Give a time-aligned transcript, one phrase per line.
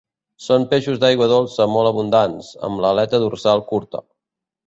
[0.43, 4.05] Són peixos d'aigua dolça molt abundants, amb l'aleta dorsal curta.